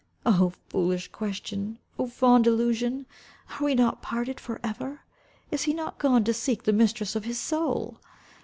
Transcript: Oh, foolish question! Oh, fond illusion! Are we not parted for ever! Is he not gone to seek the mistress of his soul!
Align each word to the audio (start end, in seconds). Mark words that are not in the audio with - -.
Oh, 0.25 0.51
foolish 0.69 1.09
question! 1.09 1.77
Oh, 1.99 2.07
fond 2.07 2.47
illusion! 2.47 3.05
Are 3.51 3.63
we 3.63 3.75
not 3.75 4.01
parted 4.01 4.39
for 4.39 4.59
ever! 4.63 5.01
Is 5.51 5.61
he 5.61 5.75
not 5.75 5.99
gone 5.99 6.23
to 6.23 6.33
seek 6.33 6.63
the 6.63 6.73
mistress 6.73 7.15
of 7.15 7.25
his 7.25 7.37
soul! 7.37 7.99